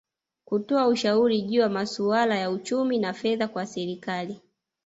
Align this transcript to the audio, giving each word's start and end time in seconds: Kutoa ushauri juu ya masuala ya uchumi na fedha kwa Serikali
Kutoa 0.45 0.87
ushauri 0.87 1.41
juu 1.41 1.59
ya 1.61 1.69
masuala 1.69 2.35
ya 2.37 2.49
uchumi 2.51 2.97
na 2.99 3.13
fedha 3.13 3.47
kwa 3.47 3.65
Serikali 3.65 4.41